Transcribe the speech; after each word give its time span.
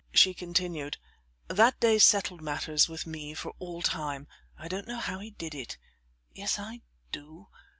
She 0.15 0.33
continued: 0.33 0.97
"That 1.47 1.79
day 1.79 1.99
settled 1.99 2.41
matters 2.41 2.89
with 2.89 3.05
me 3.05 3.35
for 3.35 3.53
all 3.59 3.83
time. 3.83 4.27
I 4.57 4.67
don't 4.67 4.87
know 4.87 4.97
how 4.97 5.19
he 5.19 5.29
did 5.29 5.53
it. 5.53 5.77
Yes 6.33 6.57
I 6.57 6.81
do...." 7.11 7.49